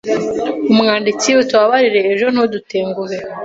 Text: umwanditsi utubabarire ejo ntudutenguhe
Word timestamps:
umwanditsi 0.71 1.29
utubabarire 1.41 1.99
ejo 2.11 2.27
ntudutenguhe 2.33 3.17